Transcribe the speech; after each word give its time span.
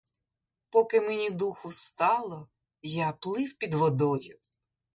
Поки 0.69 1.01
мені 1.01 1.29
духу 1.29 1.71
стало, 1.71 2.47
я 2.81 3.11
плив 3.11 3.53
під 3.57 3.73
водою. 3.73 4.37